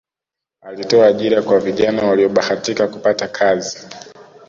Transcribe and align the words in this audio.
alitoa 0.61 1.07
ajira 1.07 1.41
kwa 1.41 1.59
vijana 1.59 2.03
waliyobahatika 2.03 2.87
kupata 2.87 3.27
kazi 3.27 3.87